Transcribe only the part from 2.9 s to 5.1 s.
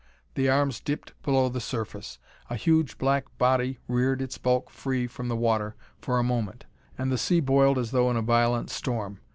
black body reared its bulk free